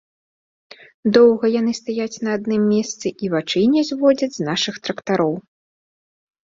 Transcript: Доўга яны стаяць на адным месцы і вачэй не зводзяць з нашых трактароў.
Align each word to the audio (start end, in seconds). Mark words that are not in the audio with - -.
Доўга 1.17 1.45
яны 1.59 1.73
стаяць 1.81 2.21
на 2.29 2.39
адным 2.39 2.61
месцы 2.73 3.07
і 3.27 3.31
вачэй 3.35 3.65
не 3.75 3.81
зводзяць 3.93 4.33
з 4.41 4.51
нашых 4.51 4.75
трактароў. 4.89 5.33